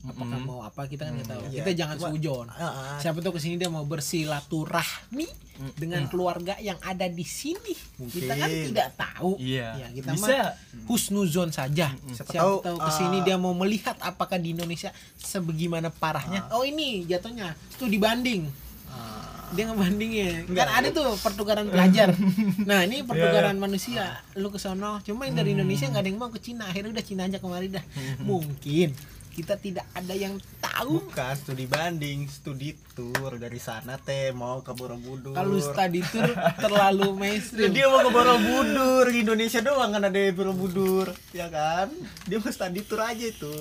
[0.05, 1.41] apakah mau apa kita kan nggak tahu.
[1.49, 1.57] Iya.
[1.65, 2.45] Kita jangan sujon.
[2.53, 2.97] Ah, ah.
[3.01, 5.27] Siapa tahu ke sini dia mau bersilaturahmi
[5.73, 7.73] dengan keluarga yang ada di sini.
[7.97, 8.67] Kita kan Mungkin.
[8.71, 9.31] tidak tahu.
[9.41, 11.89] iya Ya, kita bisa mah husnuzon saja.
[12.13, 16.45] Siapa Siapa, tahu, tahu, ke sini ah, dia mau melihat apakah di Indonesia sebagaimana parahnya.
[16.53, 18.45] Oh ini jatuhnya tuh dibanding.
[18.93, 19.49] Ah.
[19.57, 20.51] Dia ngebandingin.
[20.51, 20.67] Enggak.
[20.67, 22.11] Kan ada tuh pertukaran pelajar.
[22.69, 24.19] nah, ini pertukaran manusia.
[24.35, 26.67] Lu ke sono, cuma yang dari Indonesia nggak ada yang mau ke Cina.
[26.67, 27.83] Akhirnya udah Cina aja kemari dah.
[28.21, 30.97] Mungkin kita tidak ada yang tahu.
[30.97, 35.37] Bukan studi banding studi tour dari sana teh mau ke Borobudur.
[35.37, 37.69] Kalau study tour terlalu mainstream.
[37.69, 41.93] dia mau ke Borobudur Indonesia doang kan ada Borobudur ya kan?
[42.25, 43.53] Dia mau study tour aja itu.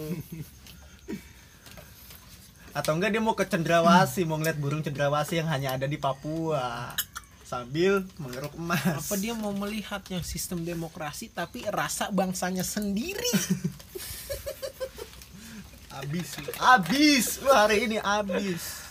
[2.73, 6.97] Atau enggak dia mau ke Cendrawasih mau ngeliat burung cendrawasih yang hanya ada di Papua.
[7.45, 8.81] Sambil mengeruk emas.
[9.07, 13.29] Apa dia mau melihat yang sistem demokrasi tapi rasa bangsanya sendiri?
[16.02, 16.28] abis
[16.59, 18.87] abis lu hari ini abis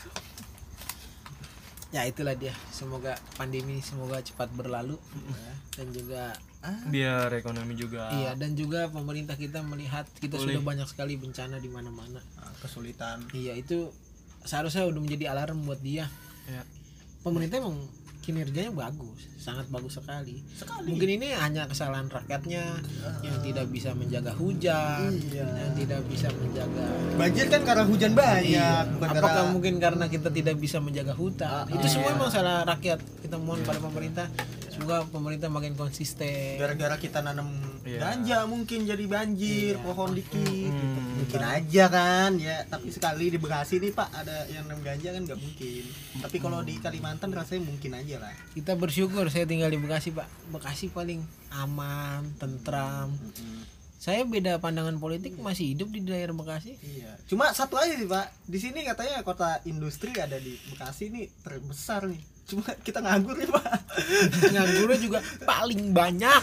[1.95, 2.51] ya itulah dia.
[2.75, 4.99] Semoga pandemi semoga cepat berlalu
[5.31, 5.53] ya.
[5.79, 6.21] dan juga
[6.89, 10.57] biar ekonomi juga iya dan juga pemerintah kita melihat kita Boleh.
[10.57, 12.19] sudah banyak sekali bencana di mana-mana.
[12.19, 13.93] Nah, kesulitan Iya itu
[14.43, 16.09] seharusnya udah menjadi alarm buat dia.
[16.51, 16.61] ya.
[17.23, 17.79] Pemerintah emang
[18.25, 20.41] kinerjanya bagus, sangat bagus sekali.
[20.57, 22.81] sekali Mungkin ini hanya kesalahan rakyatnya
[23.21, 25.45] yang tidak bisa menjaga hujan, Iya.
[25.45, 26.85] yang tidak bisa menjaga
[27.21, 28.89] banjir kan karena hujan banyak Iya.
[28.97, 31.69] bukan Apakah karena mungkin karena kita tidak bisa menjaga hutan?
[31.69, 32.17] Ah, itu semua iya.
[32.17, 32.99] emang salah rakyat.
[33.21, 34.25] Kita mohon pada pemerintah
[34.73, 36.57] semoga pemerintah makin konsisten.
[36.57, 37.99] gara-gara kita nanam Iya.
[38.01, 39.83] ganja mungkin jadi banjir Iya.
[39.85, 41.21] pohon dikit Hmm.
[41.21, 45.21] mungkin aja kan ya tapi sekali di Bekasi nih pak ada yang nanam ganja kan
[45.21, 45.83] nggak mungkin
[46.17, 50.25] tapi kalau di Kalimantan rasanya mungkin aja lah Kita bersyukur saya tinggal di Bekasi, Pak.
[50.49, 51.21] Bekasi paling
[51.51, 53.13] aman, tentram.
[54.05, 56.77] Saya beda pandangan politik masih hidup di daerah Bekasi.
[56.85, 57.17] iya.
[57.25, 58.29] Cuma satu aja sih pak.
[58.45, 62.21] Di sini katanya kota industri ada di Bekasi nih terbesar nih.
[62.45, 63.65] Cuma kita nganggur nih pak.
[64.45, 66.41] Pengangguran juga paling banyak.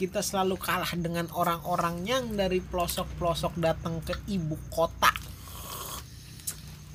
[0.00, 5.12] kita selalu kalah dengan orang-orang yang dari pelosok-pelosok datang ke ibu kota.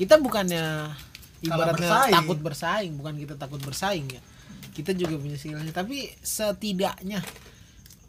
[0.02, 0.90] Kita bukannya
[1.46, 2.16] ibaratnya bersaing.
[2.18, 4.22] takut bersaing bukan kita takut bersaing ya.
[4.74, 7.22] Kita juga punya skillnya tapi setidaknya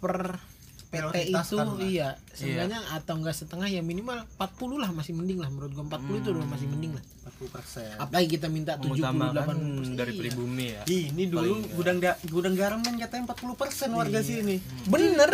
[0.00, 0.53] per
[0.94, 1.78] PT itu Prioritaskan lah.
[1.82, 2.08] iya.
[2.30, 5.50] Seenggaknya atau enggak setengah ya minimal 40 lah masih mending lah.
[5.50, 7.04] Menurut gua 40 itu udah masih mending lah.
[7.24, 9.56] 40% apalagi kita minta 70 mengutamakan
[9.90, 10.20] 80 dari Iya.
[10.20, 10.82] pribumi ya.
[10.86, 14.56] Ini dulu gudang da gudang garam kan katanya 40% warga sini.
[14.86, 15.32] Bener.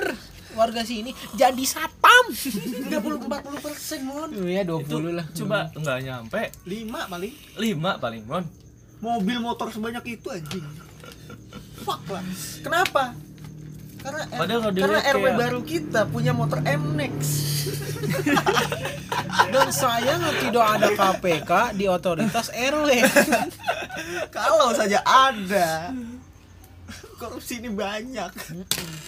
[0.50, 2.24] Warga sini jadi satpam.
[2.34, 4.28] 30 40% mon.
[4.42, 5.26] Ya 20 itu lah.
[5.30, 6.42] coba nggak nyampe.
[6.66, 7.32] 5 paling.
[7.54, 8.42] Lima paling mon.
[8.98, 10.66] Mobil motor sebanyak itu anjing.
[11.80, 12.20] Fuck lah.
[12.60, 13.14] Kenapa
[14.00, 17.14] karena R- Padahal kalau karena RW kayak- baru kita punya motor M-Nex
[19.52, 22.88] dan sayang tidak ada KPK di otoritas RW
[24.36, 25.92] kalau saja ada.
[27.14, 28.32] Korupsi ini banyak.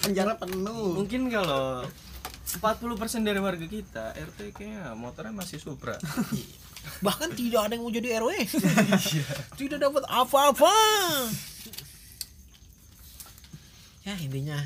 [0.01, 0.93] Penjara penuh.
[0.95, 1.81] Mungkin kalau
[2.53, 2.61] 40%
[3.23, 5.97] dari warga kita RT kayaknya motornya masih Supra.
[7.07, 8.31] Bahkan tidak ada yang mau jadi RW
[9.57, 10.75] tidak dapat apa-apa.
[14.03, 14.59] Ya intinya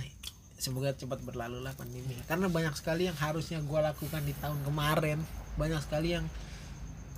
[0.66, 2.18] semoga cepat berlalu lah pandemi.
[2.26, 5.22] Karena banyak sekali yang harusnya gua lakukan di tahun kemarin.
[5.55, 6.26] Banyak sekali yang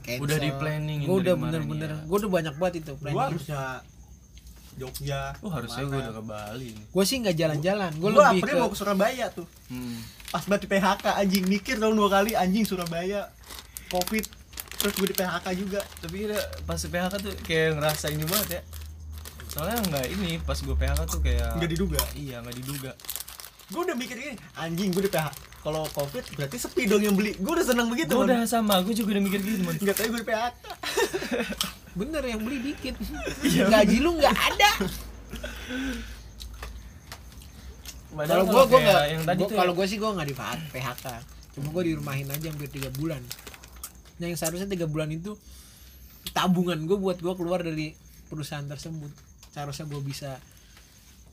[0.05, 0.25] cancel.
[0.29, 1.99] Udah di-planning gua dari udah bener-bener ya.
[2.05, 3.63] gua udah banyak banget itu gua planning harusnya
[4.79, 7.93] Jogja oh harusnya gue udah ke Bali gue sih nggak jalan-jalan.
[7.99, 9.47] Gue gua lebih April ke mau ke Surabaya tuh.
[9.69, 9.99] Hmm.
[10.29, 13.33] pas banget di PHK anjing mikir dong dua kali anjing Surabaya
[13.89, 14.23] covid
[14.79, 15.81] terus gue di PHK juga.
[15.83, 18.63] Tapi kira pas PHK tuh kayak ngerasa ini banget ya.
[19.51, 22.01] Soalnya nggak ini pas gue PHK tuh kayak nggak diduga?
[22.15, 22.93] Iya nggak diduga
[23.69, 27.37] gue udah mikir gini anjing gue di PHK kalau covid berarti sepi dong yang beli.
[27.37, 30.07] Gue udah seneng begitu gue udah sama gue juga udah mikir gitu man nggak tahu
[30.09, 30.57] gue di PHK
[31.99, 32.95] bener yang beli dikit.
[33.45, 33.65] Iya.
[33.69, 34.71] gaji lu nggak ada.
[38.09, 39.03] Kalau gue gue nggak
[39.53, 40.37] kalau ya, gue sih gue nggak di
[40.73, 41.07] PHK
[41.59, 43.21] cuma gue dirumahin aja hampir tiga bulan.
[44.23, 45.35] Nah yang seharusnya tiga bulan itu
[46.33, 47.93] tabungan gue buat gue keluar dari
[48.33, 49.11] perusahaan tersebut.
[49.53, 50.39] Seharusnya gue bisa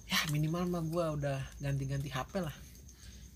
[0.06, 2.56] ya minimal mah gue udah ganti-ganti HP lah.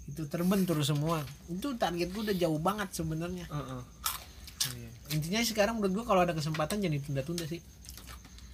[0.09, 1.21] Itu terbentur semua.
[1.49, 3.45] Itu target gue udah jauh banget sebenarnya.
[3.49, 3.81] Heeh.
[5.09, 7.63] intinya sekarang menurut gue kalau ada kesempatan jangan ditunda-tunda sih.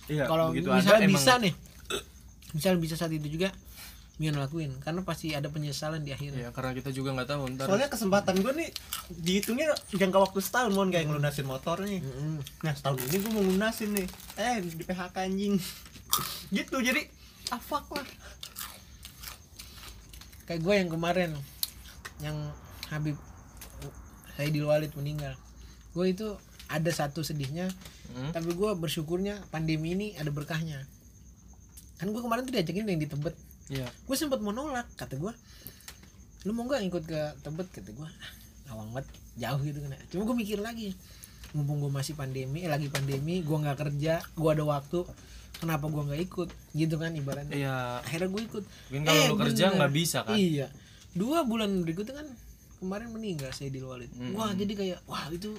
[0.05, 1.43] Iya kalau misalnya ada, bisa emang.
[1.49, 1.53] nih
[2.55, 3.51] misalnya bisa saat itu juga
[4.15, 6.47] Mian lakuin karena pasti ada penyesalan di akhirnya.
[6.47, 7.67] Ya karena kita juga nggak tahu ntar.
[7.67, 8.69] Soalnya kesempatan gue nih
[9.11, 11.99] dihitungnya jangka waktu setahun mon kayak ngelunasin motor nih.
[11.99, 12.39] Mm-mm.
[12.63, 14.07] nah setahun ini gue mau lunasin nih.
[14.39, 15.59] Eh di PHK anjing.
[16.55, 17.11] Gitu jadi
[17.53, 18.07] ah fuck lah.
[20.45, 21.29] Kayak gue yang kemarin
[22.21, 22.37] yang
[22.89, 23.17] Habib
[24.37, 25.33] saya di Walid meninggal.
[25.93, 26.35] Gue itu
[26.69, 27.69] ada satu sedihnya
[28.05, 28.29] Hmm?
[28.29, 30.85] tapi gue bersyukurnya pandemi ini ada berkahnya.
[31.97, 33.33] Kan gue kemarin tuh diajakin yang di Tebet.
[33.67, 33.89] Iya.
[34.05, 35.33] Gue sempat mau nolak kata gue
[36.45, 37.67] lu mau nggak ikut ke Tebet?
[37.73, 38.31] Kata gue "Ah,
[38.77, 40.95] awang banget jauh gitu kan cuma gue mikir lagi
[41.51, 45.03] mumpung gue masih pandemi eh lagi pandemi gue nggak kerja gue ada waktu
[45.57, 46.49] kenapa gue nggak ikut?
[46.71, 47.51] Gitu kan ibaratnya.
[47.51, 47.75] Iya.
[48.01, 48.63] Akhirnya gue ikut.
[48.89, 50.35] Mungkin kalau Eh, lu kerja nggak bisa kan?
[50.35, 50.67] Iya.
[51.11, 52.27] Dua bulan berikutnya kan
[52.75, 54.11] kemarin meninggal saya di Walid.
[54.11, 54.33] Mm.
[54.33, 55.55] wah jadi kayak wah itu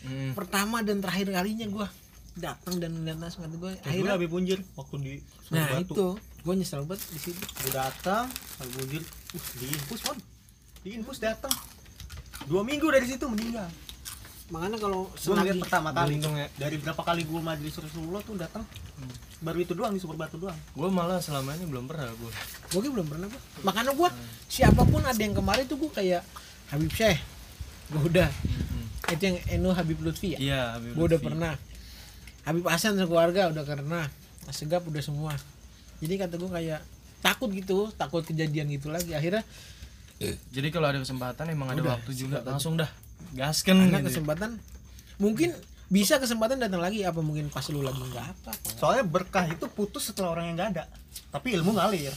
[0.00, 0.32] Hmm.
[0.32, 1.86] pertama dan terakhir kalinya gue
[2.34, 5.12] datang dan melihat langsung kata gue gue akhirnya lebih punjir waktu di
[5.50, 5.82] nah Batu.
[5.84, 6.06] itu.
[6.40, 7.36] Gue nyesel banget di situ.
[7.36, 8.24] Gue datang
[8.58, 10.18] lebih punjir uh di infus mon.
[10.80, 11.52] Di infus datang.
[12.48, 13.68] Dua minggu dari situ meninggal
[14.50, 16.18] makanya kalau selagi pertama kali.
[16.18, 16.46] Ya.
[16.58, 18.66] dari berapa kali gue majelis Rasulullah tuh datang.
[19.40, 20.58] Baru itu doang di Sumber Batu doang.
[20.76, 22.32] Gue malah selama ini belum pernah gue
[22.70, 24.08] gue belum pernah gue makanya gue
[24.46, 26.22] siapa pun ada yang kemarin tuh gue kayak
[26.74, 27.18] Habib Syekh.
[27.90, 28.30] Gue udah.
[29.10, 30.38] Itu yang Enu Habib Lutfi ya?
[30.38, 31.54] Iya Habib gue udah pernah.
[32.44, 34.06] Habib Hasan sekeluarga udah pernah
[34.50, 35.32] Segap udah semua.
[36.02, 36.80] Jadi kata gue kayak
[37.22, 39.14] takut gitu takut kejadian gitu lagi.
[39.14, 39.46] Akhirnya
[40.52, 42.44] jadi kalau ada kesempatan emang ada Udah, waktu juga.
[42.44, 42.88] langsung dah
[43.36, 44.08] gasken karena gitu.
[44.20, 44.60] kesempatan
[45.20, 45.52] mungkin
[45.90, 50.10] bisa kesempatan datang lagi apa mungkin pas lu lagi nggak apa soalnya berkah itu putus
[50.10, 50.84] setelah orang yang nggak ada.
[51.30, 52.14] Tapi ilmu ngalir.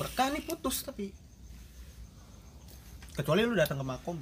[0.00, 1.12] Berkah nih putus tapi
[3.12, 4.16] kecuali lu datang ke makom.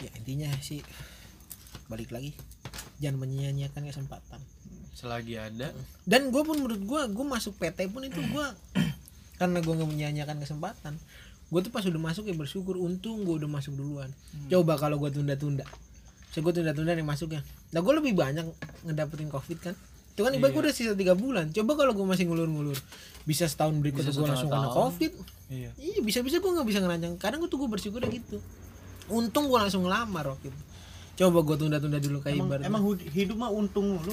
[0.00, 0.80] Ya intinya sih
[1.92, 2.32] balik lagi.
[2.98, 4.40] Jangan menyia-nyiakan kesempatan.
[4.96, 5.70] Selagi ada.
[6.08, 8.46] Dan gue pun menurut gue gue masuk PT pun itu gue
[9.38, 10.94] karena gue nggak menyia-nyiakan kesempatan
[11.48, 14.12] gue tuh pas udah masuk ya bersyukur untung gue udah masuk duluan.
[14.52, 15.64] Coba kalau gue tunda-tunda.
[16.28, 17.40] So gue tunda-tunda nih masuknya.
[17.72, 18.44] Nah gue lebih banyak
[18.84, 19.74] ngedapetin covid kan?
[20.12, 21.48] Itu kan ibarat gue udah sisa tiga bulan.
[21.56, 22.76] Coba kalau gue masih ngulur-ngulur
[23.24, 24.76] bisa setahun berikutnya gue langsung kena tahun.
[24.76, 25.12] covid.
[25.48, 25.70] Iya.
[25.80, 27.16] Iya bisa-bisa gue nggak bisa ngerancang.
[27.16, 28.36] Kadang gue tuh gue bersyukur gitu.
[29.08, 30.60] Untung gue langsung ngelamar waktu itu.
[31.24, 34.12] Coba gue tunda-tunda dulu kayak emang, ibarat emang hidup mah untung mulu.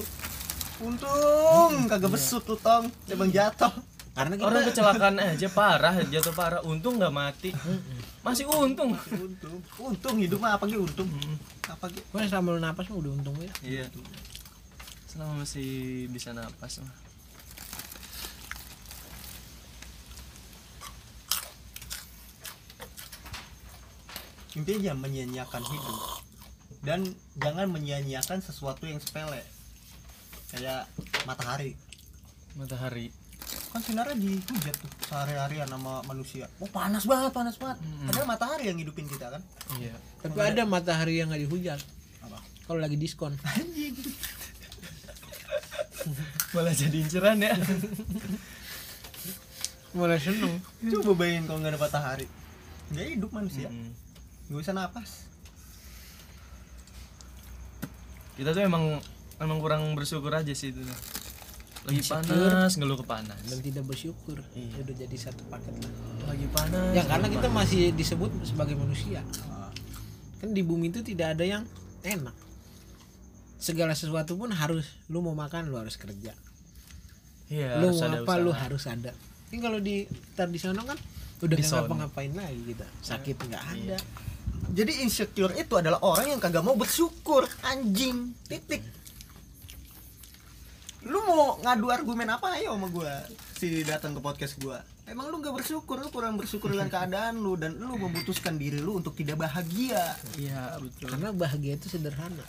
[0.80, 1.84] Untung!
[1.84, 3.72] Kagak besut lu tong emang jatuh
[4.16, 6.64] karena kita orang kecelakaan aja parah jatuh parah.
[6.64, 7.52] Untung nggak mati.
[8.24, 8.96] Masih untung.
[8.96, 9.60] Untung.
[9.76, 11.04] Untung hidup mah apa gitu untung?
[11.68, 13.52] Apa gitu selama lu napas mah udah untung ya?
[13.60, 13.84] Iya.
[15.04, 16.96] Selama masih bisa napas mah.
[24.56, 26.00] Intinya jangan menyia-nyiakan hidup.
[26.80, 27.00] Dan
[27.36, 29.44] jangan menyia-nyiakan sesuatu yang sepele.
[30.48, 30.88] Kayak
[31.28, 31.76] matahari.
[32.56, 33.12] Matahari
[33.76, 36.48] kan sinarnya dihujat tuh sehari-harian sama manusia.
[36.64, 37.76] Oh panas banget panas banget.
[38.08, 39.44] Padahal matahari yang hidupin kita kan?
[39.76, 39.92] Iya.
[40.24, 41.76] Tapi ada matahari yang nggak dihujat.
[42.24, 42.40] Apa?
[42.64, 43.36] Kalau lagi diskon.
[46.56, 47.52] Malah jadi inceran ya.
[49.92, 50.56] Mulai seneng.
[50.96, 52.26] Coba bayangin kalau nggak ada matahari.
[52.96, 53.68] Nggak hidup manusia.
[54.48, 55.28] Nggak bisa napas.
[58.40, 59.04] Kita tuh emang
[59.36, 60.80] emang kurang bersyukur aja sih itu.
[61.86, 62.50] Lagi Insecure.
[62.50, 62.72] panas.
[62.74, 64.38] ngeluh ke panas dan tidak bersyukur.
[64.58, 64.82] Iya.
[64.82, 65.92] udah jadi satu paket lah.
[66.34, 67.58] Lagi panas ya karena kita panas.
[67.70, 69.22] masih disebut sebagai manusia.
[69.46, 69.70] Ah,
[70.42, 71.62] kan di bumi itu tidak ada yang
[72.02, 72.34] enak.
[73.62, 76.34] Segala sesuatu pun harus lu mau makan lu harus kerja.
[77.46, 78.62] Iya lu harus mau apa lu usaha.
[78.66, 79.12] harus ada.
[79.54, 80.98] Ini kalau di tar di sono kan
[81.36, 83.98] udah nggak ngapa-ngapain lagi kita sakit nggak ada.
[84.74, 87.46] Jadi insecure itu adalah orang yang kagak mau bersyukur.
[87.62, 88.34] Anjing.
[88.50, 88.95] Titik
[91.06, 92.58] lu mau ngadu argumen apa?
[92.58, 93.14] Ayo sama gua.
[93.56, 94.82] Si datang ke podcast gua.
[95.06, 96.02] Emang lu nggak bersyukur?
[96.02, 100.18] Lu kurang bersyukur dengan keadaan lu dan lu memutuskan diri lu untuk tidak bahagia.
[100.34, 101.14] Iya betul.
[101.14, 102.42] Karena bahagia itu sederhana.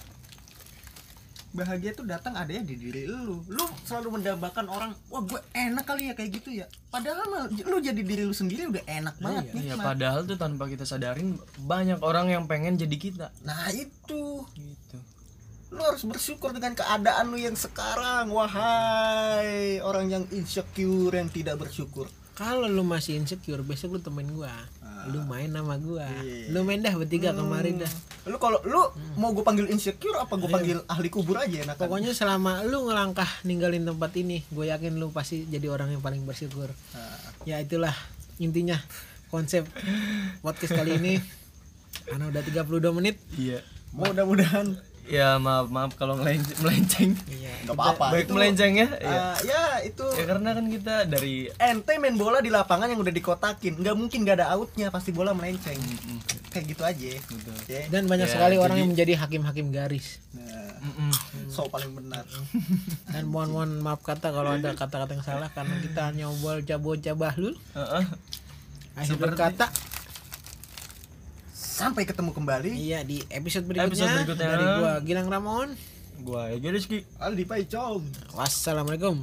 [1.54, 3.46] Bahagia tuh datang adanya di diri lu.
[3.46, 6.66] Lu selalu mendambakan orang wah gue enak kali ya kayak gitu ya.
[6.90, 9.86] Padahal lu jadi diri lu sendiri udah enak banget Iya nikmat.
[9.94, 13.30] padahal tuh tanpa kita sadarin banyak orang yang pengen jadi kita.
[13.46, 14.44] Nah itu.
[14.58, 14.98] Gitu
[15.68, 22.08] lu harus bersyukur dengan keadaan lu yang sekarang wahai orang yang insecure yang tidak bersyukur.
[22.38, 24.54] Kalau lu masih insecure besok lu temuin gua.
[25.12, 26.06] Lu main sama gua.
[26.06, 26.22] Ah.
[26.24, 26.54] Iya.
[26.56, 27.94] lu main dah bertiga kemarin dah.
[28.30, 28.80] Lu kalau lu
[29.20, 33.28] mau gue panggil insecure apa gue panggil ahli kubur aja enak pokoknya selama lu ngelangkah
[33.48, 36.72] ninggalin tempat ini gue yakin lu pasti jadi orang yang paling bersyukur.
[37.44, 37.96] Ya itulah
[38.40, 38.80] intinya
[39.28, 39.68] konsep
[40.40, 41.14] podcast kali ini.
[42.08, 43.20] Karena udah 32 menit.
[43.36, 43.66] Iya.
[43.96, 47.12] Mudah-mudahan ya maaf maaf kalau melenceng, melenceng.
[47.28, 49.20] iya nggak apa-apa baik itu, melenceng ya iya.
[49.26, 53.12] ah, ya itu ya karena kan kita dari ente main bola di lapangan yang udah
[53.12, 56.20] dikotakin nggak mungkin gak ada outnya pasti bola melenceng Mm-mm.
[56.50, 57.56] kayak gitu aja Betul.
[57.66, 61.12] ya dan banyak Ya, sekali orang jadi- yang menjadi hakim-hakim garis nah, Mm-mm.
[61.48, 62.28] so paling benar
[63.12, 67.16] dan mohon mohon maaf kata kalau ada kata-kata yang salah karena kita hanya bocah bocah
[67.16, 68.04] bahlul Heeh.
[68.94, 69.66] akhir Seperti- kata
[71.78, 72.74] sampai ketemu kembali.
[72.74, 74.48] Iya di episode berikutnya, Episode berikutnya.
[74.50, 75.68] dari gua Gilang Ramon.
[76.26, 77.00] Gua Egi Rizky.
[77.22, 78.02] Aldi Paicong
[78.34, 79.22] wassalamualaikum